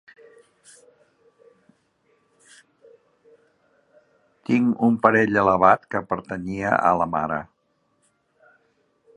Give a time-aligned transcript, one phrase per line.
[4.49, 7.39] Tinc un parell elevat que pertanyia a la mare.